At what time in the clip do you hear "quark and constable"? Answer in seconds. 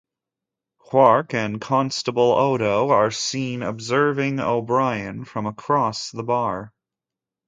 0.79-2.31